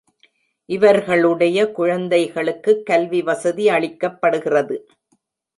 இவர்களுடைய 0.65 1.71
குழந்தைகளுக்குக் 1.71 2.85
கல்வி 2.85 3.21
வசதி 3.21 3.67
அளிக்கப்படுகிறது. 3.67 4.77